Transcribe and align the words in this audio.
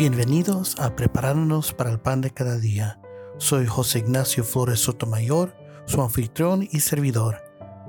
Bienvenidos 0.00 0.76
a 0.78 0.96
Prepararnos 0.96 1.74
para 1.74 1.90
el 1.90 2.00
Pan 2.00 2.22
de 2.22 2.30
Cada 2.30 2.56
Día. 2.56 2.98
Soy 3.36 3.66
José 3.66 3.98
Ignacio 3.98 4.44
Flores 4.44 4.80
Sotomayor, 4.80 5.54
su 5.84 6.00
anfitrión 6.00 6.66
y 6.72 6.80
servidor. 6.80 7.42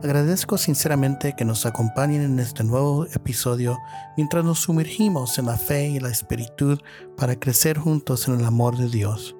Agradezco 0.03 0.57
sinceramente 0.57 1.35
que 1.37 1.45
nos 1.45 1.65
acompañen 1.65 2.21
en 2.21 2.39
este 2.39 2.65
nuevo 2.65 3.05
episodio 3.05 3.79
mientras 4.17 4.43
nos 4.43 4.59
sumergimos 4.59 5.39
en 5.39 5.45
la 5.45 5.55
fe 5.55 5.87
y 5.87 6.01
la 6.01 6.09
espiritud 6.09 6.81
para 7.15 7.39
crecer 7.39 7.77
juntos 7.77 8.27
en 8.27 8.41
el 8.41 8.45
amor 8.45 8.75
de 8.75 8.89
Dios. 8.89 9.37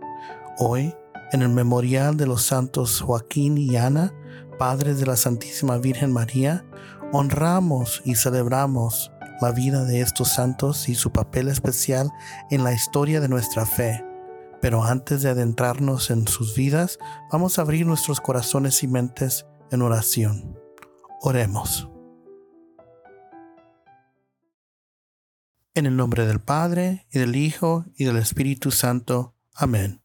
Hoy, 0.58 0.96
en 1.34 1.42
el 1.42 1.50
memorial 1.50 2.16
de 2.16 2.26
los 2.26 2.42
santos 2.44 3.02
Joaquín 3.02 3.58
y 3.58 3.76
Ana, 3.76 4.14
padres 4.58 4.98
de 4.98 5.08
la 5.08 5.18
Santísima 5.18 5.78
Virgen 5.78 6.14
María, 6.14 6.64
honramos 7.12 8.02
y 8.06 8.16
celebramos 8.16 9.11
la 9.42 9.52
vida 9.52 9.84
de 9.84 10.02
estos 10.02 10.30
santos 10.30 10.88
y 10.88 10.96
su 10.96 11.12
papel 11.12 11.48
especial 11.48 12.12
en 12.50 12.64
la 12.64 12.74
historia 12.74 13.20
de 13.20 13.28
nuestra 13.28 13.66
fe. 13.66 14.06
Pero 14.62 14.84
antes 14.84 15.24
de 15.24 15.30
adentrarnos 15.30 16.12
en 16.12 16.28
sus 16.28 16.56
vidas, 16.56 17.00
vamos 17.32 17.58
a 17.58 17.64
abrir 17.64 17.86
nuestros 17.86 18.22
corazones 18.22 18.84
y 18.84 18.88
mentes 18.88 19.48
en 19.72 19.82
oración. 19.82 20.60
Oremos. 21.22 21.90
En 25.74 25.86
el 25.86 25.96
nombre 25.96 26.26
del 26.26 26.42
Padre, 26.42 27.08
y 27.12 27.20
del 27.20 27.36
Hijo, 27.36 27.86
y 27.96 28.04
del 28.04 28.18
Espíritu 28.18 28.72
Santo. 28.72 29.36
Amén. 29.56 30.01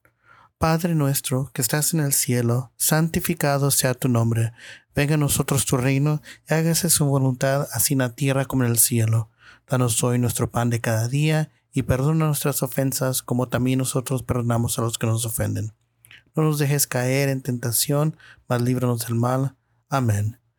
Padre 0.58 0.94
nuestro 0.94 1.50
que 1.52 1.60
estás 1.62 1.92
en 1.92 2.00
el 2.00 2.12
cielo, 2.12 2.72
santificado 2.76 3.70
sea 3.70 3.94
tu 3.94 4.08
nombre 4.08 4.52
Venga 4.96 5.16
a 5.16 5.18
nosotros 5.18 5.66
tu 5.66 5.76
reino 5.76 6.22
y 6.48 6.54
hágase 6.54 6.88
su 6.88 7.04
voluntad 7.04 7.68
así 7.72 7.92
en 7.92 7.98
la 7.98 8.14
tierra 8.14 8.46
como 8.46 8.64
en 8.64 8.70
el 8.70 8.78
cielo. 8.78 9.28
Danos 9.68 10.02
hoy 10.02 10.18
nuestro 10.18 10.50
pan 10.50 10.70
de 10.70 10.80
cada 10.80 11.06
día 11.06 11.50
y 11.70 11.82
perdona 11.82 12.24
nuestras 12.24 12.62
ofensas 12.62 13.22
como 13.22 13.46
también 13.50 13.78
nosotros 13.78 14.22
perdonamos 14.22 14.78
a 14.78 14.82
los 14.82 14.96
que 14.96 15.06
nos 15.06 15.26
ofenden. 15.26 15.74
No 16.34 16.44
nos 16.44 16.58
dejes 16.58 16.86
caer 16.86 17.28
en 17.28 17.42
tentación, 17.42 18.16
mas 18.48 18.62
líbranos 18.62 19.06
del 19.06 19.16
mal. 19.16 19.54
Amén. 19.90 20.38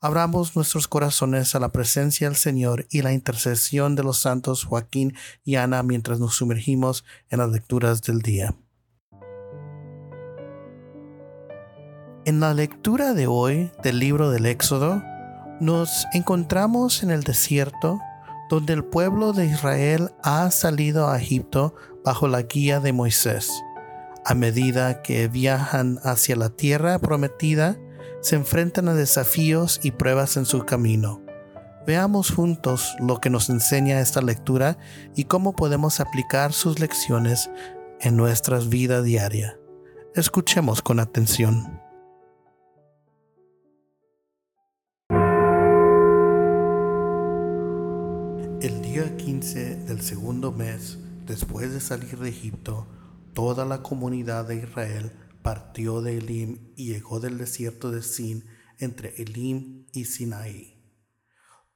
Abramos 0.00 0.54
nuestros 0.54 0.88
corazones 0.88 1.54
a 1.54 1.60
la 1.60 1.72
presencia 1.72 2.28
del 2.28 2.36
Señor 2.36 2.86
y 2.90 3.00
la 3.00 3.14
intercesión 3.14 3.94
de 3.94 4.02
los 4.02 4.18
santos 4.18 4.64
Joaquín 4.64 5.14
y 5.42 5.54
Ana 5.54 5.82
mientras 5.82 6.20
nos 6.20 6.34
sumergimos 6.34 7.02
en 7.30 7.38
las 7.38 7.50
lecturas 7.50 8.02
del 8.02 8.20
día. 8.20 8.54
En 12.26 12.40
la 12.40 12.52
lectura 12.52 13.14
de 13.14 13.26
hoy 13.26 13.70
del 13.82 13.98
libro 13.98 14.30
del 14.30 14.44
Éxodo, 14.44 15.02
nos 15.60 16.06
encontramos 16.12 17.02
en 17.02 17.10
el 17.10 17.22
desierto 17.22 17.98
donde 18.50 18.74
el 18.74 18.84
pueblo 18.84 19.32
de 19.32 19.46
Israel 19.46 20.10
ha 20.22 20.50
salido 20.50 21.08
a 21.08 21.18
Egipto 21.18 21.74
bajo 22.04 22.28
la 22.28 22.42
guía 22.42 22.80
de 22.80 22.92
Moisés. 22.92 23.50
A 24.26 24.34
medida 24.34 25.00
que 25.00 25.28
viajan 25.28 26.00
hacia 26.02 26.36
la 26.36 26.50
tierra 26.50 26.98
prometida, 26.98 27.78
se 28.26 28.34
enfrentan 28.34 28.88
a 28.88 28.94
desafíos 28.94 29.78
y 29.84 29.92
pruebas 29.92 30.36
en 30.36 30.46
su 30.46 30.66
camino. 30.66 31.22
Veamos 31.86 32.32
juntos 32.32 32.96
lo 32.98 33.20
que 33.20 33.30
nos 33.30 33.48
enseña 33.50 34.00
esta 34.00 34.20
lectura 34.20 34.78
y 35.14 35.26
cómo 35.26 35.54
podemos 35.54 36.00
aplicar 36.00 36.52
sus 36.52 36.80
lecciones 36.80 37.48
en 38.00 38.16
nuestra 38.16 38.58
vida 38.58 39.00
diaria. 39.00 39.56
Escuchemos 40.16 40.82
con 40.82 40.98
atención. 40.98 41.80
El 48.60 48.82
día 48.82 49.16
15 49.16 49.84
del 49.84 50.00
segundo 50.00 50.50
mes, 50.50 50.98
después 51.26 51.72
de 51.72 51.80
salir 51.80 52.18
de 52.18 52.30
Egipto, 52.30 52.88
toda 53.34 53.64
la 53.64 53.84
comunidad 53.84 54.48
de 54.48 54.56
Israel 54.56 55.12
partió 55.46 56.02
de 56.02 56.18
Elim 56.18 56.72
y 56.74 56.86
llegó 56.86 57.20
del 57.20 57.38
desierto 57.38 57.92
de 57.92 58.02
Sin 58.02 58.48
entre 58.80 59.14
Elim 59.22 59.86
y 59.92 60.06
Sinaí. 60.06 60.82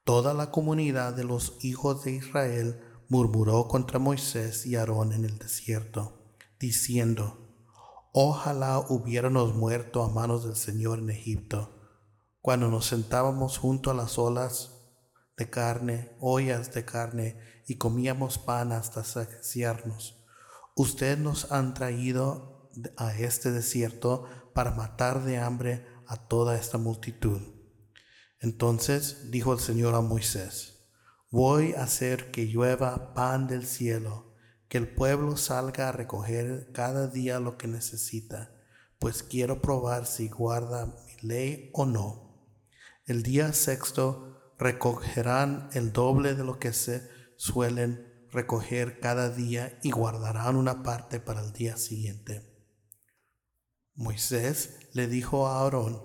Toda 0.03 0.33
la 0.33 0.51
comunidad 0.51 1.13
de 1.13 1.23
los 1.23 1.57
hijos 1.63 2.03
de 2.03 2.11
Israel 2.11 2.81
murmuró 3.07 3.69
contra 3.69 3.97
Moisés 3.97 4.65
y 4.65 4.75
Aarón 4.75 5.13
en 5.13 5.23
el 5.23 5.37
desierto, 5.37 6.35
diciendo, 6.59 7.55
Ojalá 8.11 8.77
hubiéramos 8.77 9.55
muerto 9.55 10.03
a 10.03 10.09
manos 10.09 10.43
del 10.43 10.57
Señor 10.57 10.99
en 10.99 11.09
Egipto, 11.09 11.79
cuando 12.41 12.67
nos 12.67 12.87
sentábamos 12.87 13.57
junto 13.57 13.89
a 13.89 13.93
las 13.93 14.19
olas 14.19 14.81
de 15.37 15.49
carne, 15.49 16.11
ollas 16.19 16.73
de 16.73 16.83
carne, 16.83 17.39
y 17.65 17.75
comíamos 17.75 18.37
pan 18.37 18.73
hasta 18.73 19.05
saciarnos. 19.05 20.21
Ustedes 20.75 21.19
nos 21.19 21.53
han 21.53 21.73
traído 21.73 22.60
a 22.97 23.15
este 23.17 23.51
desierto 23.51 24.25
para 24.53 24.71
matar 24.71 25.23
de 25.23 25.37
hambre 25.37 25.85
a 26.07 26.17
toda 26.27 26.57
esta 26.57 26.77
multitud. 26.77 27.41
Entonces 28.39 29.31
dijo 29.31 29.53
el 29.53 29.59
Señor 29.59 29.95
a 29.95 30.01
Moisés, 30.01 30.89
voy 31.29 31.73
a 31.73 31.83
hacer 31.83 32.31
que 32.31 32.47
llueva 32.47 33.13
pan 33.13 33.47
del 33.47 33.65
cielo, 33.65 34.35
que 34.67 34.77
el 34.77 34.93
pueblo 34.93 35.37
salga 35.37 35.89
a 35.89 35.91
recoger 35.91 36.71
cada 36.73 37.07
día 37.07 37.39
lo 37.39 37.57
que 37.57 37.67
necesita, 37.67 38.53
pues 38.99 39.23
quiero 39.23 39.61
probar 39.61 40.05
si 40.05 40.27
guarda 40.27 40.85
mi 40.85 41.27
ley 41.27 41.69
o 41.73 41.85
no. 41.85 42.49
El 43.05 43.23
día 43.23 43.53
sexto 43.53 44.53
recogerán 44.57 45.69
el 45.73 45.91
doble 45.91 46.35
de 46.35 46.43
lo 46.43 46.59
que 46.59 46.73
se 46.73 47.09
suelen 47.35 48.27
recoger 48.31 48.99
cada 48.99 49.29
día 49.29 49.79
y 49.83 49.91
guardarán 49.91 50.55
una 50.55 50.83
parte 50.83 51.19
para 51.19 51.41
el 51.41 51.51
día 51.51 51.77
siguiente. 51.77 52.50
Moisés 53.95 54.79
le 54.93 55.07
dijo 55.07 55.47
a 55.47 55.59
Aarón, 55.59 56.01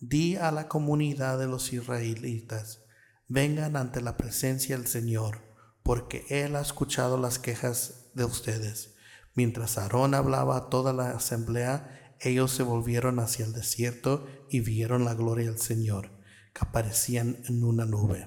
di 0.00 0.36
a 0.36 0.50
la 0.50 0.66
comunidad 0.66 1.38
de 1.38 1.46
los 1.46 1.72
israelitas, 1.72 2.82
vengan 3.28 3.76
ante 3.76 4.00
la 4.00 4.16
presencia 4.16 4.76
del 4.76 4.88
Señor, 4.88 5.40
porque 5.84 6.26
Él 6.28 6.56
ha 6.56 6.60
escuchado 6.60 7.18
las 7.18 7.38
quejas 7.38 8.10
de 8.14 8.24
ustedes. 8.24 8.96
Mientras 9.34 9.78
Aarón 9.78 10.14
hablaba 10.14 10.56
a 10.56 10.68
toda 10.70 10.92
la 10.92 11.10
asamblea, 11.10 12.16
ellos 12.20 12.50
se 12.50 12.64
volvieron 12.64 13.20
hacia 13.20 13.44
el 13.44 13.52
desierto 13.52 14.26
y 14.50 14.60
vieron 14.60 15.04
la 15.04 15.14
gloria 15.14 15.46
del 15.46 15.60
Señor, 15.60 16.10
que 16.52 16.60
aparecían 16.62 17.42
en 17.48 17.62
una 17.62 17.86
nube. 17.86 18.26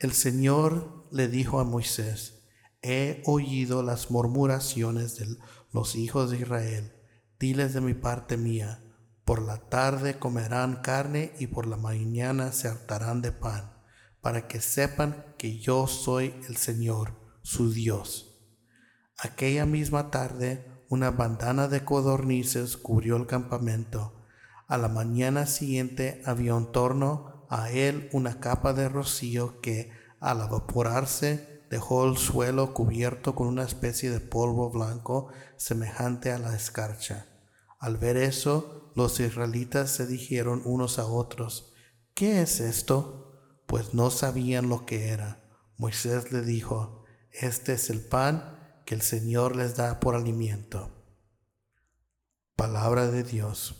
El 0.00 0.12
Señor 0.12 1.08
le 1.12 1.28
dijo 1.28 1.60
a 1.60 1.64
Moisés, 1.64 2.48
he 2.82 3.22
oído 3.26 3.84
las 3.84 4.10
murmuraciones 4.10 5.16
de 5.16 5.36
los 5.70 5.94
hijos 5.94 6.32
de 6.32 6.40
Israel 6.40 7.01
Diles 7.42 7.74
de 7.74 7.80
mi 7.80 7.92
parte 7.92 8.36
mía, 8.36 8.84
por 9.24 9.42
la 9.42 9.56
tarde 9.56 10.16
comerán 10.16 10.76
carne 10.76 11.32
y 11.40 11.48
por 11.48 11.66
la 11.66 11.76
mañana 11.76 12.52
se 12.52 12.68
hartarán 12.68 13.20
de 13.20 13.32
pan, 13.32 13.72
para 14.20 14.46
que 14.46 14.60
sepan 14.60 15.34
que 15.38 15.58
yo 15.58 15.88
soy 15.88 16.36
el 16.48 16.56
Señor, 16.56 17.16
su 17.42 17.72
Dios. 17.72 18.38
Aquella 19.18 19.66
misma 19.66 20.12
tarde 20.12 20.64
una 20.88 21.10
bandana 21.10 21.66
de 21.66 21.84
codornices 21.84 22.76
cubrió 22.76 23.16
el 23.16 23.26
campamento. 23.26 24.24
A 24.68 24.78
la 24.78 24.86
mañana 24.86 25.46
siguiente 25.46 26.22
había 26.24 26.52
en 26.52 26.70
torno 26.70 27.44
a 27.50 27.72
él 27.72 28.08
una 28.12 28.38
capa 28.38 28.72
de 28.72 28.88
rocío 28.88 29.60
que, 29.60 29.90
al 30.20 30.42
evaporarse, 30.42 31.64
dejó 31.70 32.08
el 32.08 32.18
suelo 32.18 32.72
cubierto 32.72 33.34
con 33.34 33.48
una 33.48 33.64
especie 33.64 34.10
de 34.10 34.20
polvo 34.20 34.70
blanco 34.70 35.32
semejante 35.56 36.30
a 36.30 36.38
la 36.38 36.54
escarcha. 36.54 37.31
Al 37.82 37.96
ver 37.96 38.16
eso, 38.16 38.92
los 38.94 39.18
israelitas 39.18 39.90
se 39.90 40.06
dijeron 40.06 40.62
unos 40.64 41.00
a 41.00 41.06
otros, 41.06 41.74
¿qué 42.14 42.40
es 42.40 42.60
esto? 42.60 43.32
Pues 43.66 43.92
no 43.92 44.10
sabían 44.10 44.68
lo 44.68 44.86
que 44.86 45.08
era. 45.08 45.42
Moisés 45.78 46.30
le 46.30 46.42
dijo, 46.42 47.02
este 47.32 47.72
es 47.72 47.90
el 47.90 48.00
pan 48.00 48.56
que 48.86 48.94
el 48.94 49.02
Señor 49.02 49.56
les 49.56 49.74
da 49.74 49.98
por 49.98 50.14
alimento. 50.14 50.92
Palabra 52.54 53.10
de 53.10 53.24
Dios. 53.24 53.74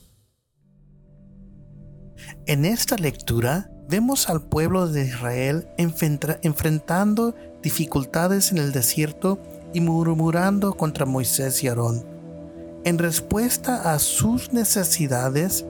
En 2.46 2.64
esta 2.64 2.96
lectura 2.96 3.70
vemos 3.88 4.28
al 4.28 4.48
pueblo 4.48 4.88
de 4.88 5.04
Israel 5.04 5.68
enfrentando 5.78 7.36
dificultades 7.62 8.50
en 8.50 8.58
el 8.58 8.72
desierto 8.72 9.40
y 9.72 9.80
murmurando 9.80 10.76
contra 10.76 11.06
Moisés 11.06 11.62
y 11.62 11.68
Aarón 11.68 12.11
En 12.84 12.98
respuesta 12.98 13.92
a 13.92 14.00
sus 14.00 14.52
necesidades, 14.52 15.64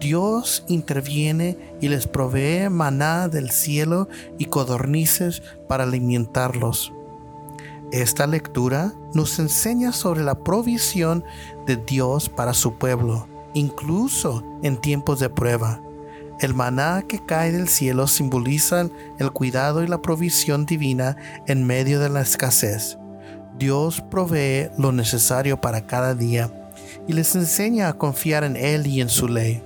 Dios 0.00 0.64
interviene 0.66 1.56
y 1.80 1.88
les 1.88 2.08
provee 2.08 2.68
maná 2.68 3.28
del 3.28 3.50
cielo 3.50 4.08
y 4.38 4.46
codornices 4.46 5.42
para 5.68 5.84
alimentarlos. 5.84 6.92
Esta 7.92 8.26
lectura 8.26 8.92
nos 9.14 9.38
enseña 9.38 9.92
sobre 9.92 10.24
la 10.24 10.42
provisión 10.42 11.24
de 11.64 11.76
Dios 11.76 12.28
para 12.28 12.54
su 12.54 12.74
pueblo, 12.74 13.28
incluso 13.54 14.44
en 14.62 14.80
tiempos 14.80 15.20
de 15.20 15.30
prueba. 15.30 15.80
El 16.40 16.54
maná 16.54 17.04
que 17.08 17.24
cae 17.24 17.52
del 17.52 17.68
cielo 17.68 18.08
simboliza 18.08 18.88
el 19.18 19.30
cuidado 19.32 19.84
y 19.84 19.86
la 19.86 20.02
provisión 20.02 20.66
divina 20.66 21.16
en 21.46 21.64
medio 21.66 22.00
de 22.00 22.08
la 22.08 22.20
escasez. 22.20 22.97
Dios 23.58 24.00
provee 24.10 24.70
lo 24.78 24.92
necesario 24.92 25.60
para 25.60 25.86
cada 25.86 26.14
día 26.14 26.52
y 27.08 27.12
les 27.12 27.34
enseña 27.34 27.88
a 27.88 27.94
confiar 27.94 28.44
en 28.44 28.56
Él 28.56 28.86
y 28.86 29.00
en 29.00 29.08
su 29.08 29.28
ley. 29.28 29.62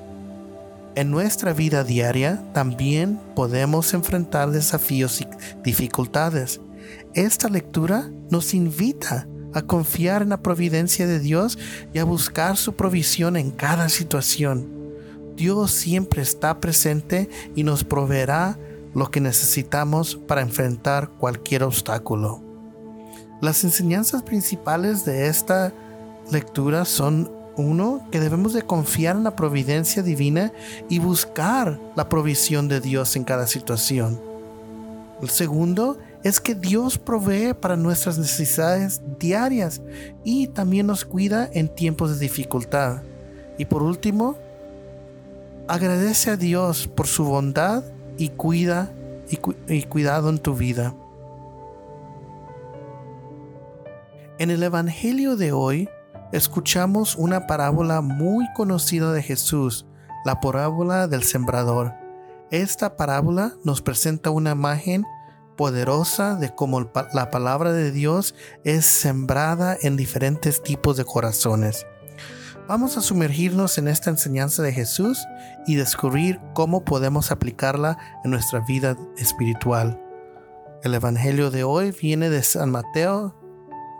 En 0.94 1.10
nuestra 1.10 1.52
vida 1.52 1.84
diaria 1.84 2.42
también 2.52 3.18
podemos 3.34 3.92
enfrentar 3.94 4.50
desafíos 4.50 5.20
y 5.20 5.26
dificultades. 5.62 6.60
Esta 7.14 7.48
lectura 7.48 8.10
nos 8.30 8.54
invita 8.54 9.26
a 9.54 9.62
confiar 9.62 10.22
en 10.22 10.30
la 10.30 10.42
providencia 10.42 11.06
de 11.06 11.18
Dios 11.18 11.58
y 11.92 11.98
a 11.98 12.04
buscar 12.04 12.56
su 12.56 12.74
provisión 12.74 13.36
en 13.36 13.50
cada 13.50 13.88
situación. 13.88 14.68
Dios 15.36 15.70
siempre 15.70 16.22
está 16.22 16.60
presente 16.60 17.28
y 17.54 17.64
nos 17.64 17.84
proveerá 17.84 18.58
lo 18.94 19.10
que 19.10 19.20
necesitamos 19.20 20.16
para 20.16 20.42
enfrentar 20.42 21.10
cualquier 21.18 21.62
obstáculo. 21.62 22.51
Las 23.42 23.62
enseñanzas 23.62 24.22
principales 24.22 25.04
de 25.04 25.26
esta 25.26 25.70
lectura 26.30 26.86
son 26.86 27.30
uno, 27.58 28.08
que 28.10 28.20
debemos 28.20 28.54
de 28.54 28.62
confiar 28.62 29.16
en 29.16 29.24
la 29.24 29.36
providencia 29.36 30.02
divina 30.02 30.50
y 30.88 30.98
buscar 31.00 31.78
la 31.94 32.08
provisión 32.08 32.68
de 32.68 32.80
Dios 32.80 33.14
en 33.16 33.24
cada 33.24 33.46
situación. 33.46 34.18
El 35.20 35.28
segundo 35.28 35.98
es 36.24 36.40
que 36.40 36.54
Dios 36.54 36.96
provee 36.96 37.52
para 37.52 37.76
nuestras 37.76 38.16
necesidades 38.16 39.02
diarias 39.18 39.82
y 40.24 40.46
también 40.46 40.86
nos 40.86 41.04
cuida 41.04 41.50
en 41.52 41.68
tiempos 41.68 42.10
de 42.14 42.18
dificultad. 42.18 43.02
Y 43.58 43.66
por 43.66 43.82
último, 43.82 44.38
Agradece 45.68 46.30
a 46.30 46.36
Dios 46.36 46.88
por 46.88 47.06
su 47.06 47.24
bondad 47.24 47.84
y 48.18 48.30
cuida 48.30 48.92
y, 49.68 49.82
cuidado 49.84 50.28
en 50.28 50.38
tu 50.38 50.54
vida. 50.54 50.94
En 54.38 54.50
el 54.50 54.62
Evangelio 54.62 55.36
de 55.36 55.52
hoy 55.52 55.90
escuchamos 56.32 57.16
una 57.16 57.46
parábola 57.46 58.00
muy 58.00 58.46
conocida 58.54 59.12
de 59.12 59.22
Jesús, 59.22 59.86
la 60.24 60.40
parábola 60.40 61.06
del 61.06 61.22
sembrador. 61.22 61.92
Esta 62.50 62.96
parábola 62.96 63.52
nos 63.62 63.82
presenta 63.82 64.30
una 64.30 64.52
imagen 64.52 65.04
poderosa 65.56 66.36
de 66.36 66.52
cómo 66.54 66.90
la 67.12 67.30
palabra 67.30 67.72
de 67.72 67.92
Dios 67.92 68.34
es 68.64 68.86
sembrada 68.86 69.76
en 69.82 69.98
diferentes 69.98 70.62
tipos 70.62 70.96
de 70.96 71.04
corazones. 71.04 71.86
Vamos 72.66 72.96
a 72.96 73.02
sumergirnos 73.02 73.76
en 73.76 73.86
esta 73.86 74.08
enseñanza 74.08 74.62
de 74.62 74.72
Jesús 74.72 75.22
y 75.66 75.74
descubrir 75.74 76.40
cómo 76.54 76.86
podemos 76.86 77.30
aplicarla 77.30 77.98
en 78.24 78.30
nuestra 78.30 78.60
vida 78.60 78.96
espiritual. 79.18 80.00
El 80.82 80.94
Evangelio 80.94 81.50
de 81.50 81.64
hoy 81.64 81.90
viene 81.92 82.30
de 82.30 82.42
San 82.42 82.70
Mateo 82.70 83.41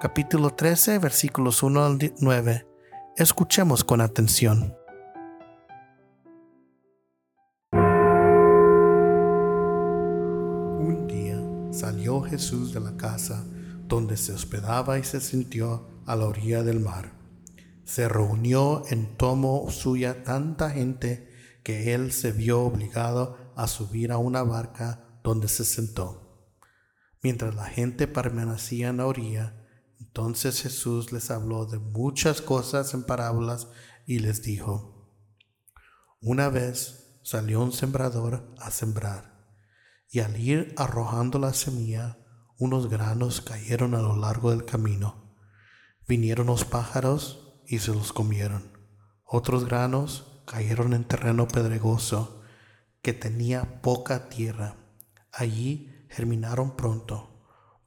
capítulo 0.02 0.50
13 0.50 0.98
versículos 0.98 1.62
1 1.62 1.84
al 1.84 2.14
9. 2.18 2.66
Escuchemos 3.16 3.84
con 3.84 4.00
atención. 4.00 4.74
Un 10.80 11.06
día 11.06 11.40
salió 11.72 12.20
Jesús 12.22 12.74
de 12.74 12.80
la 12.80 12.96
casa 12.96 13.46
donde 13.86 14.16
se 14.16 14.32
hospedaba 14.32 14.98
y 14.98 15.04
se 15.04 15.20
sintió 15.20 15.86
a 16.04 16.16
la 16.16 16.26
orilla 16.26 16.64
del 16.64 16.80
mar 16.80 17.12
se 17.84 18.08
reunió 18.08 18.82
en 18.88 19.16
tomo 19.16 19.70
suya 19.70 20.24
tanta 20.24 20.70
gente 20.70 21.30
que 21.62 21.94
él 21.94 22.10
se 22.10 22.32
vio 22.32 22.62
obligado 22.62 23.36
a 23.54 23.68
subir 23.68 24.10
a 24.10 24.18
una 24.18 24.42
barca 24.42 25.04
donde 25.22 25.46
se 25.46 25.64
sentó. 25.64 26.48
Mientras 27.22 27.54
la 27.54 27.66
gente 27.66 28.08
permanecía 28.08 28.88
en 28.88 28.96
la 28.96 29.06
orilla, 29.06 29.61
entonces 30.02 30.60
Jesús 30.60 31.12
les 31.12 31.30
habló 31.30 31.64
de 31.64 31.78
muchas 31.78 32.42
cosas 32.42 32.92
en 32.92 33.04
parábolas 33.04 33.68
y 34.04 34.18
les 34.18 34.42
dijo, 34.42 35.08
una 36.20 36.48
vez 36.48 37.20
salió 37.22 37.62
un 37.62 37.72
sembrador 37.72 38.52
a 38.58 38.72
sembrar, 38.72 39.46
y 40.08 40.18
al 40.18 40.36
ir 40.38 40.74
arrojando 40.76 41.38
la 41.38 41.54
semilla, 41.54 42.18
unos 42.58 42.90
granos 42.90 43.40
cayeron 43.40 43.94
a 43.94 44.02
lo 44.02 44.16
largo 44.16 44.50
del 44.50 44.64
camino. 44.64 45.36
Vinieron 46.06 46.48
los 46.48 46.64
pájaros 46.64 47.62
y 47.66 47.78
se 47.78 47.94
los 47.94 48.12
comieron. 48.12 48.76
Otros 49.24 49.64
granos 49.64 50.42
cayeron 50.46 50.94
en 50.94 51.04
terreno 51.04 51.46
pedregoso 51.48 52.42
que 53.02 53.12
tenía 53.12 53.80
poca 53.82 54.28
tierra. 54.28 54.76
Allí 55.32 56.06
germinaron 56.10 56.76
pronto, 56.76 57.31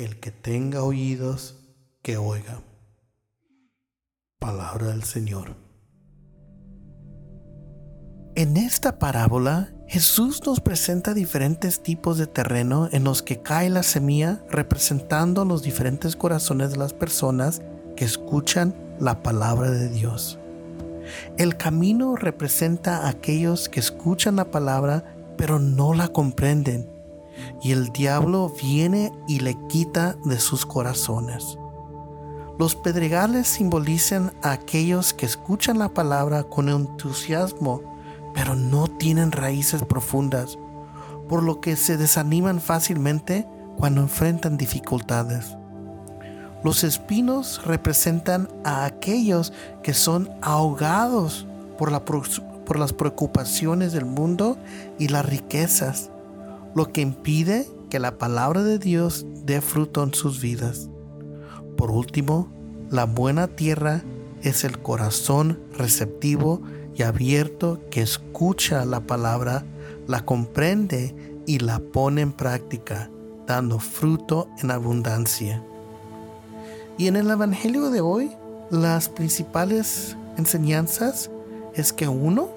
El 0.00 0.18
que 0.18 0.30
tenga 0.30 0.82
oídos, 0.82 1.58
que 2.00 2.16
oiga. 2.16 2.62
Palabra 4.38 4.86
del 4.86 5.02
Señor. 5.02 5.56
En 8.34 8.56
esta 8.56 8.98
parábola, 8.98 9.74
Jesús 9.88 10.40
nos 10.46 10.60
presenta 10.60 11.12
diferentes 11.12 11.82
tipos 11.82 12.16
de 12.16 12.26
terreno 12.26 12.88
en 12.92 13.04
los 13.04 13.22
que 13.22 13.42
cae 13.42 13.68
la 13.68 13.82
semilla 13.82 14.42
representando 14.48 15.44
los 15.44 15.62
diferentes 15.62 16.16
corazones 16.16 16.70
de 16.70 16.78
las 16.78 16.94
personas 16.94 17.60
que 17.94 18.06
escuchan 18.06 18.74
la 18.98 19.22
palabra 19.22 19.70
de 19.70 19.90
Dios. 19.90 20.38
El 21.36 21.58
camino 21.58 22.16
representa 22.16 23.04
a 23.04 23.10
aquellos 23.10 23.68
que 23.68 23.80
escuchan 23.80 24.36
la 24.36 24.50
palabra 24.50 25.04
pero 25.36 25.58
no 25.58 25.92
la 25.92 26.08
comprenden. 26.08 26.99
Y 27.62 27.72
el 27.72 27.90
diablo 27.90 28.52
viene 28.60 29.12
y 29.26 29.40
le 29.40 29.54
quita 29.68 30.16
de 30.24 30.38
sus 30.38 30.66
corazones. 30.66 31.58
Los 32.58 32.74
pedregales 32.74 33.48
simbolizan 33.48 34.32
a 34.42 34.52
aquellos 34.52 35.14
que 35.14 35.24
escuchan 35.24 35.78
la 35.78 35.88
palabra 35.88 36.44
con 36.44 36.68
entusiasmo, 36.68 37.80
pero 38.34 38.54
no 38.54 38.86
tienen 38.86 39.32
raíces 39.32 39.82
profundas, 39.82 40.58
por 41.28 41.42
lo 41.42 41.60
que 41.60 41.76
se 41.76 41.96
desaniman 41.96 42.60
fácilmente 42.60 43.46
cuando 43.78 44.02
enfrentan 44.02 44.58
dificultades. 44.58 45.56
Los 46.62 46.84
espinos 46.84 47.62
representan 47.64 48.48
a 48.64 48.84
aquellos 48.84 49.52
que 49.82 49.94
son 49.94 50.28
ahogados 50.42 51.46
por, 51.78 51.90
las 52.78 52.92
preocupaciones 52.92 53.92
del 53.92 54.04
mundo 54.04 54.58
y 54.98 55.08
las 55.08 55.24
riquezas, 55.24 56.10
lo 56.74 56.92
que 56.92 57.00
impide 57.00 57.66
que 57.90 57.98
la 57.98 58.18
palabra 58.18 58.62
de 58.62 58.78
Dios 58.78 59.26
dé 59.44 59.60
fruto 59.60 60.02
en 60.02 60.14
sus 60.14 60.40
vidas. 60.40 60.88
Por 61.76 61.90
último, 61.90 62.48
la 62.90 63.04
buena 63.04 63.48
tierra 63.48 64.02
es 64.42 64.64
el 64.64 64.78
corazón 64.80 65.60
receptivo 65.76 66.62
y 66.94 67.02
abierto 67.02 67.80
que 67.90 68.02
escucha 68.02 68.84
la 68.84 69.00
palabra, 69.00 69.64
la 70.06 70.24
comprende 70.24 71.14
y 71.46 71.58
la 71.58 71.80
pone 71.80 72.20
en 72.20 72.32
práctica, 72.32 73.10
dando 73.46 73.78
fruto 73.78 74.48
en 74.62 74.70
abundancia. 74.70 75.62
Y 76.98 77.06
en 77.06 77.16
el 77.16 77.30
Evangelio 77.30 77.90
de 77.90 78.00
hoy, 78.00 78.30
las 78.70 79.08
principales 79.08 80.16
enseñanzas 80.36 81.30
es 81.74 81.92
que 81.92 82.08
uno, 82.08 82.50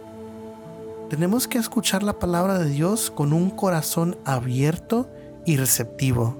tenemos 1.13 1.47
que 1.47 1.59
escuchar 1.59 2.01
la 2.01 2.17
palabra 2.17 2.57
de 2.57 2.71
Dios 2.71 3.11
con 3.11 3.33
un 3.33 3.51
corazón 3.51 4.17
abierto 4.25 5.11
y 5.45 5.57
receptivo. 5.57 6.35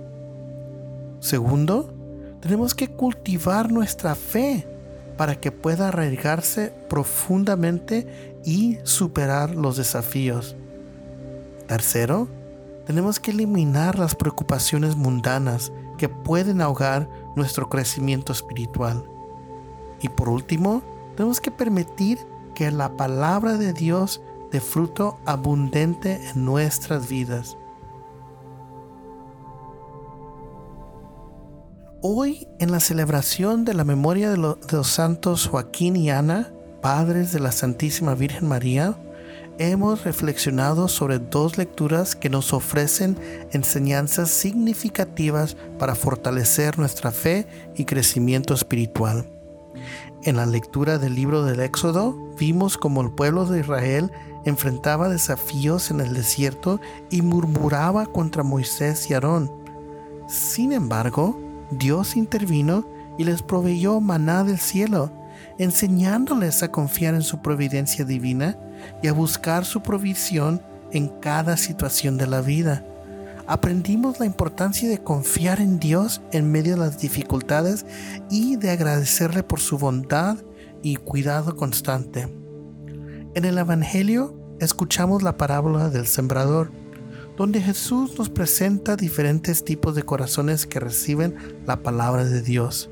Segundo, 1.20 1.94
tenemos 2.42 2.74
que 2.74 2.88
cultivar 2.88 3.72
nuestra 3.72 4.16
fe 4.16 4.68
para 5.16 5.36
que 5.36 5.52
pueda 5.52 5.90
arraigarse 5.90 6.74
profundamente 6.90 8.42
y 8.44 8.80
superar 8.82 9.54
los 9.54 9.78
desafíos. 9.78 10.56
Tercero, 11.68 12.28
tenemos 12.88 13.20
que 13.20 13.30
eliminar 13.30 14.00
las 14.00 14.16
preocupaciones 14.16 14.96
mundanas 14.96 15.72
que 16.00 16.10
pueden 16.10 16.62
ahogar 16.62 17.08
nuestro 17.36 17.70
crecimiento 17.70 18.34
espiritual. 18.34 19.04
Y 20.02 20.10
por 20.10 20.30
último, 20.30 20.82
tenemos 21.16 21.40
que 21.40 21.52
permitir 21.52 22.18
que 22.56 22.72
la 22.72 22.98
palabra 22.98 23.58
de 23.58 23.74
Dios 23.74 24.20
dé 24.54 24.62
fruto 24.62 25.20
abundante 25.26 26.30
en 26.30 26.46
nuestras 26.46 27.10
vidas. 27.10 27.58
Hoy, 32.04 32.48
en 32.60 32.72
la 32.72 32.80
celebración 32.80 33.66
de 33.66 33.74
la 33.74 33.84
memoria 33.84 34.30
de, 34.30 34.38
los 34.38 34.88
santos 34.88 35.48
Joaquín 35.48 35.96
y 35.96 36.12
Ana, 36.12 36.54
padres 36.84 37.34
de 37.34 37.40
la 37.40 37.52
Santísima 37.52 38.14
Virgen 38.14 38.48
María, 38.48 38.96
hemos 39.58 40.04
reflexionado 40.04 40.88
sobre 40.88 41.18
dos 41.18 41.58
lecturas 41.58 42.16
que 42.16 42.30
nos 42.30 42.54
ofrecen 42.54 43.18
enseñanzas 43.54 44.30
significativas 44.30 45.58
para 45.80 45.96
fortalecer 45.96 46.78
nuestra 46.78 47.12
fe 47.12 47.48
y 47.76 47.86
crecimiento 47.86 48.54
espiritual. 48.54 49.26
En 50.26 50.36
la 50.36 50.46
lectura 50.46 51.00
del 51.00 51.16
libro 51.16 51.44
del 51.44 51.60
Éxodo 51.60 52.16
vimos 52.38 52.78
como 52.78 53.02
el 53.02 53.12
pueblo 53.12 53.46
de 53.46 53.62
Israel 53.62 54.12
enfrentaba 54.46 55.10
desafíos 55.10 55.92
en 55.92 56.00
el 56.00 56.14
desierto 56.14 56.80
y 57.10 57.22
murmuraba 57.22 58.06
contra 58.06 58.44
Moisés 58.44 59.10
y 59.10 59.14
Aarón. 59.14 59.52
Sin 60.28 60.72
embargo, 60.72 61.40
Dios 61.72 62.16
intervino 62.16 62.86
y 63.18 63.24
les 63.24 63.42
proveyó 63.42 64.00
maná 64.00 64.44
del 64.44 64.60
cielo, 64.60 65.12
enseñándoles 65.58 66.64
a 66.64 66.72
confiar 66.72 67.14
en 67.14 67.22
su 67.22 67.42
providencia 67.42 68.06
divina 68.06 68.58
y 69.02 69.08
a 69.08 69.14
buscar 69.14 69.66
su 69.66 69.82
provisión 69.82 70.62
en 70.92 71.08
cada 71.20 71.58
situación 71.58 72.18
de 72.18 72.28
la 72.28 72.42
vida. 72.42 72.86
Aprendimos 73.46 74.20
la 74.20 74.26
importancia 74.26 74.88
de 74.88 75.04
confiar 75.04 75.60
en 75.60 75.80
Dios 75.80 76.22
en 76.32 76.50
medio 76.52 76.74
de 76.74 76.80
las 76.80 77.00
dificultades 77.00 77.86
y 78.30 78.56
de 78.56 78.70
agradecerle 78.70 79.44
por 79.44 79.60
su 79.60 79.78
bondad 79.78 80.38
y 80.82 80.96
cuidado 80.96 81.56
constante. 81.56 82.43
En 83.36 83.46
el 83.46 83.58
Evangelio 83.58 84.36
escuchamos 84.60 85.24
la 85.24 85.38
parábola 85.38 85.90
del 85.90 86.06
sembrador 86.06 86.72
donde 87.36 87.62
Jesús 87.62 88.18
nos 88.18 88.30
presenta 88.30 88.96
diferentes 88.96 89.66
tipos 89.66 89.96
de 89.96 90.04
corazones 90.04 90.68
que 90.68 90.80
reciben 90.80 91.36
la 91.66 91.82
palabra 91.82 92.26
de 92.26 92.44
Dios. 92.44 92.92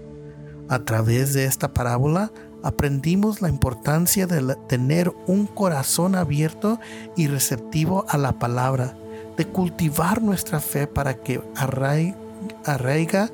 A 0.67 0.79
través 0.79 1.33
de 1.33 1.45
esta 1.45 1.74
parábola 1.74 2.31
aprendimos 2.63 3.41
la 3.41 3.50
importancia 3.50 4.25
de 4.25 4.55
tener 4.67 5.13
un 5.27 5.45
corazón 5.45 6.15
abierto 6.15 6.79
y 7.15 7.27
receptivo 7.27 8.05
a 8.10 8.17
la 8.17 8.39
palabra, 8.39 8.98
de 9.38 9.45
cultivar 9.45 10.24
nuestra 10.24 10.60
fe 10.60 10.88
para 10.88 11.21
que 11.21 11.39
arraiga 11.55 13.31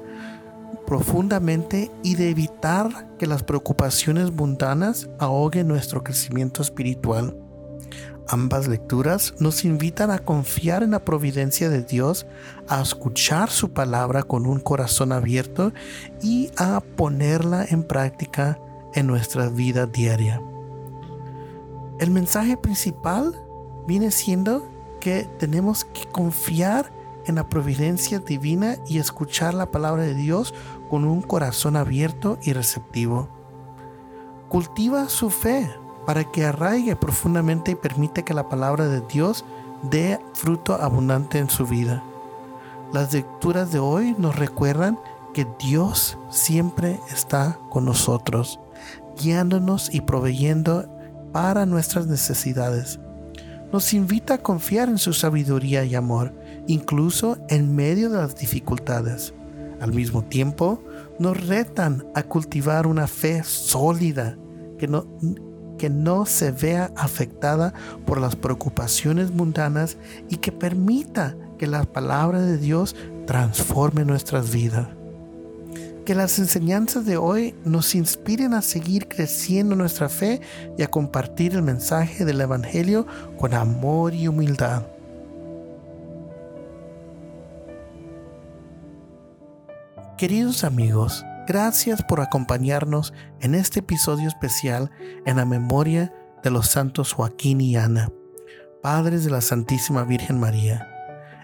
profundamente 0.87 1.91
y 2.01 2.15
de 2.15 2.29
evitar 2.29 3.09
que 3.19 3.27
las 3.27 3.43
preocupaciones 3.43 4.31
mundanas 4.31 5.09
ahoguen 5.19 5.67
nuestro 5.67 6.01
crecimiento 6.01 6.61
espiritual. 6.61 7.37
Ambas 8.29 8.67
lecturas 8.69 9.33
nos 9.39 9.65
invitan 9.65 10.11
a 10.11 10.19
confiar 10.19 10.83
en 10.83 10.91
la 10.91 11.03
providencia 11.03 11.69
de 11.69 11.83
Dios, 11.83 12.25
a 12.69 12.81
escuchar 12.81 13.49
su 13.49 13.71
palabra 13.71 14.23
con 14.23 14.45
un 14.45 14.61
corazón 14.61 15.11
abierto 15.11 15.73
y 16.21 16.51
a 16.57 16.79
ponerla 16.95 17.65
en 17.65 17.83
práctica 17.83 18.57
en 18.93 19.07
nuestra 19.07 19.49
vida 19.49 19.85
diaria. 19.87 20.41
El 21.99 22.11
mensaje 22.11 22.55
principal 22.55 23.35
viene 23.87 24.11
siendo 24.11 24.69
que 25.01 25.27
tenemos 25.37 25.83
que 25.83 26.05
confiar 26.05 26.91
en 27.27 27.35
la 27.35 27.49
providencia 27.49 28.19
divina 28.19 28.77
y 28.87 28.99
escuchar 28.99 29.53
la 29.53 29.69
palabra 29.69 30.03
de 30.03 30.15
Dios 30.15 30.53
con 30.89 31.05
un 31.05 31.21
corazón 31.21 31.75
abierto 31.75 32.37
y 32.41 32.53
receptivo. 32.53 33.29
Cultiva 34.49 35.09
su 35.09 35.29
fe 35.29 35.69
para 36.05 36.23
que 36.23 36.45
arraigue 36.45 36.95
profundamente 36.95 37.71
y 37.71 37.75
permite 37.75 38.23
que 38.23 38.33
la 38.33 38.47
palabra 38.47 38.87
de 38.87 39.01
Dios 39.01 39.43
dé 39.83 40.19
fruto 40.33 40.75
abundante 40.75 41.39
en 41.39 41.49
su 41.49 41.67
vida. 41.67 42.03
Las 42.93 43.13
lecturas 43.13 43.71
de 43.71 43.79
hoy 43.79 44.15
nos 44.17 44.37
recuerdan 44.37 44.97
que 45.33 45.45
Dios 45.59 46.17
siempre 46.29 46.99
está 47.11 47.59
con 47.69 47.85
nosotros, 47.85 48.59
guiándonos 49.21 49.93
y 49.93 50.01
proveyendo 50.01 50.87
para 51.33 51.65
nuestras 51.65 52.07
necesidades. 52.07 52.99
Nos 53.71 53.93
invita 53.93 54.35
a 54.35 54.37
confiar 54.37 54.87
en 54.87 54.97
su 54.97 55.11
sabiduría 55.11 55.83
y 55.83 55.95
amor, 55.95 56.33
incluso 56.67 57.37
en 57.49 57.75
medio 57.75 58.09
de 58.09 58.17
las 58.17 58.37
dificultades. 58.37 59.33
Al 59.79 59.93
mismo 59.93 60.23
tiempo, 60.23 60.83
nos 61.19 61.45
retan 61.45 62.05
a 62.15 62.23
cultivar 62.23 62.87
una 62.87 63.07
fe 63.07 63.43
sólida 63.43 64.37
que 64.77 64.87
no, 64.87 65.05
que 65.77 65.89
no 65.89 66.25
se 66.25 66.51
vea 66.51 66.91
afectada 66.95 67.73
por 68.05 68.19
las 68.19 68.35
preocupaciones 68.35 69.31
mundanas 69.31 69.97
y 70.29 70.37
que 70.37 70.51
permita 70.51 71.35
que 71.57 71.67
la 71.67 71.83
palabra 71.83 72.41
de 72.41 72.57
Dios 72.57 72.95
transforme 73.25 74.05
nuestras 74.05 74.51
vidas. 74.51 74.87
Que 76.05 76.15
las 76.15 76.39
enseñanzas 76.39 77.05
de 77.05 77.17
hoy 77.17 77.53
nos 77.65 77.93
inspiren 77.93 78.53
a 78.53 78.61
seguir 78.61 79.07
creciendo 79.07 79.75
nuestra 79.75 80.07
fe 80.07 80.41
y 80.77 80.83
a 80.83 80.87
compartir 80.87 81.53
el 81.53 81.63
mensaje 81.63 82.23
del 82.23 82.39
Evangelio 82.39 83.05
con 83.37 83.53
amor 83.53 84.13
y 84.13 84.27
humildad. 84.27 84.83
Queridos 90.17 90.63
amigos, 90.63 91.23
Gracias 91.47 92.03
por 92.03 92.19
acompañarnos 92.19 93.13
en 93.39 93.55
este 93.55 93.79
episodio 93.79 94.27
especial 94.27 94.91
en 95.25 95.37
la 95.37 95.45
memoria 95.45 96.13
de 96.43 96.51
los 96.51 96.67
santos 96.67 97.13
Joaquín 97.13 97.61
y 97.61 97.77
Ana, 97.77 98.11
padres 98.83 99.23
de 99.23 99.31
la 99.31 99.39
Santísima 99.39 100.03
Virgen 100.03 100.41
María. 100.41 100.85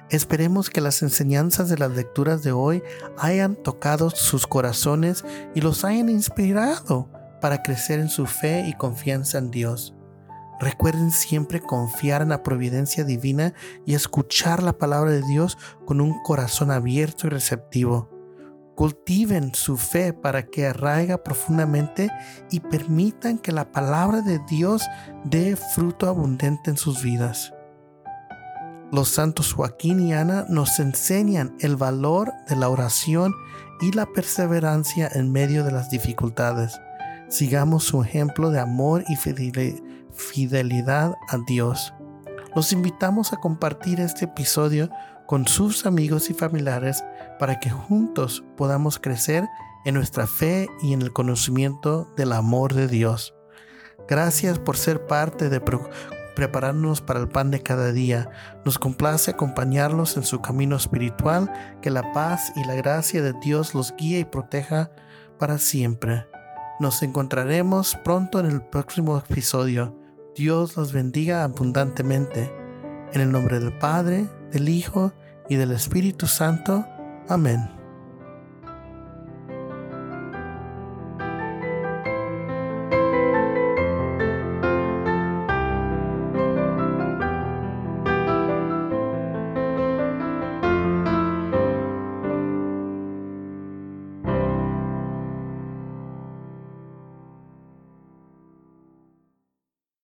Esperemos 0.10 0.70
que 0.70 0.82
las 0.82 1.02
enseñanzas 1.04 1.70
de 1.70 1.78
las 1.78 1.92
lecturas 1.92 2.44
de 2.44 2.52
hoy 2.52 2.84
hayan 3.18 3.56
tocado 3.56 4.10
sus 4.10 4.46
corazones 4.46 5.24
y 5.56 5.62
los 5.62 5.86
hayan 5.86 6.10
inspirado 6.10 7.10
para 7.40 7.64
crecer 7.64 8.02
en 8.02 8.10
su 8.10 8.26
fe 8.26 8.66
y 8.68 8.74
confianza 8.74 9.38
en 9.38 9.52
Dios. 9.52 9.96
Recuerden 10.60 11.12
siempre 11.12 11.62
confiar 11.62 12.24
en 12.24 12.30
la 12.30 12.44
providencia 12.44 13.06
divina 13.06 13.54
y 13.86 13.94
escuchar 13.94 14.62
la 14.62 14.74
palabra 14.74 15.12
de 15.12 15.22
Dios 15.22 15.58
con 15.86 16.02
un 16.02 16.22
corazón 16.24 16.72
abierto 16.72 17.28
y 17.28 17.30
receptivo. 17.30 18.13
Cultiven 18.76 19.54
su 19.54 19.78
fe 19.78 20.14
para 20.14 20.44
que 20.48 20.68
arraiga 20.68 21.24
profundamente 21.24 22.10
y 22.50 22.60
permitan 22.60 23.38
que 23.38 23.52
la 23.52 23.72
palabra 23.72 24.22
de 24.22 24.40
Dios 24.50 24.84
dé 25.24 25.56
fruto 25.56 26.08
abundante 26.08 26.72
en 26.72 26.78
sus 26.78 27.04
vidas. 27.04 27.54
Los 28.92 29.10
santos 29.10 29.54
Joaquín 29.54 30.00
y 30.00 30.14
Ana 30.14 30.46
nos 30.50 30.80
enseñan 30.80 31.56
el 31.60 31.76
valor 31.76 32.32
de 32.48 32.56
la 32.56 32.70
oración 32.70 33.34
y 33.82 33.92
la 33.92 34.06
perseverancia 34.06 35.10
en 35.14 35.32
medio 35.32 35.64
de 35.64 35.72
las 35.72 35.90
dificultades. 35.90 36.80
Sigamos 37.28 37.84
su 37.84 38.04
ejemplo 38.04 38.52
de 38.52 38.60
amor 38.60 39.04
y 39.08 39.16
fidelidad 40.12 41.16
a 41.28 41.38
Dios. 41.48 41.94
Los 42.56 42.72
invitamos 42.72 43.34
a 43.34 43.38
compartir 43.38 44.00
este 44.00 44.26
episodio 44.26 44.90
con 45.26 45.48
sus 45.48 45.88
amigos 45.88 46.30
y 46.30 46.36
familiares 46.36 47.04
para 47.40 47.60
que 47.60 47.72
juntos 47.72 48.44
podamos 48.56 49.00
crecer 49.00 49.48
en 49.86 49.96
nuestra 49.96 50.28
fe 50.28 50.68
y 50.84 50.94
en 50.94 51.02
el 51.02 51.12
conocimiento 51.12 52.08
del 52.16 52.32
amor 52.32 52.76
de 52.76 52.88
Dios. 52.88 53.34
Gracias 54.08 54.60
por 54.60 54.78
ser 54.78 55.08
parte 55.08 55.50
de 55.50 55.62
prepararnos 56.36 57.02
para 57.02 57.22
el 57.22 57.28
pan 57.28 57.50
de 57.50 57.64
cada 57.64 57.92
día. 57.92 58.30
Nos 58.66 58.78
complace 58.78 59.32
acompañarlos 59.32 60.16
en 60.16 60.24
su 60.24 60.40
camino 60.42 60.76
espiritual, 60.76 61.52
que 61.82 61.90
la 61.90 62.12
paz 62.14 62.54
y 62.56 62.64
la 62.66 62.76
gracia 62.76 63.24
de 63.24 63.34
Dios 63.42 63.74
los 63.74 63.96
guíe 63.96 64.20
y 64.20 64.26
proteja 64.26 64.92
para 65.40 65.58
siempre. 65.58 66.28
Nos 66.80 67.02
encontraremos 67.02 67.96
pronto 68.04 68.40
en 68.40 68.46
el 68.46 68.62
próximo 68.62 69.18
episodio. 69.18 70.03
Dios 70.36 70.76
los 70.78 70.94
bendiga 70.94 71.44
abundantemente. 71.44 72.52
En 73.14 73.22
el 73.22 73.32
nombre 73.32 73.60
del 73.60 73.78
Padre, 73.78 74.28
del 74.52 74.70
Hijo 74.70 75.14
y 75.50 75.56
del 75.56 75.72
Espíritu 75.72 76.26
Santo. 76.26 76.86
Amén. 77.30 77.83